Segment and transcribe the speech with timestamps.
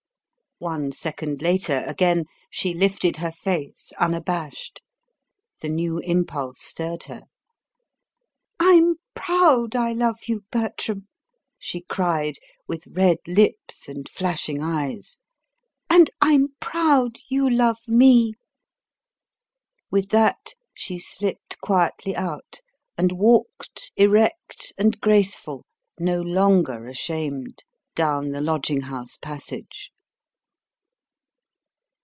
[0.59, 4.79] One second later, again, she lifted her face unabashed.
[5.61, 7.23] The new impulse stirred her.
[8.59, 11.07] "I'm proud I love you, Bertram,"
[11.57, 12.35] she cried,
[12.67, 15.17] with red lips and flashing eyes;
[15.89, 18.35] "and I'm proud you love me!"
[19.89, 22.61] With that, she slipped quietly out,
[22.99, 25.65] and walked, erect and graceful,
[25.99, 27.63] no longer ashamed,
[27.95, 29.89] down the lodging house passage.